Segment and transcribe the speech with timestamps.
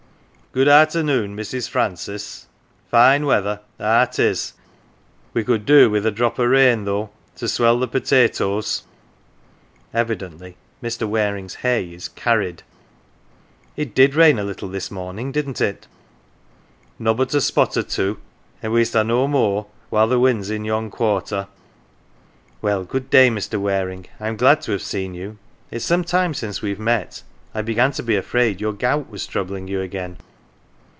[0.61, 1.69] "Good arternoon, Mrs.
[1.69, 2.47] Francis.
[2.89, 4.51] Fine weather ah, 'tis.
[5.33, 8.83] We could do with a drop o' rain, though, to swell the potatoes."
[9.93, 11.07] (Evidently Mr.
[11.07, 12.63] Waring's hay is" earned.")"
[13.77, 15.87] It did rain a little this morning, didn't it?""
[16.99, 18.17] Nobbut a spot or two,
[18.61, 21.47] an' we'st ha 1 no moor while the wind's in yon quarter.""
[22.61, 23.57] Well, good day, Mr.
[23.57, 24.07] Waring.
[24.19, 25.37] I'm glad to have seen you.
[25.71, 27.23] It's some time since we have met
[27.55, 30.17] I began to be afraid your gout was troubling you again."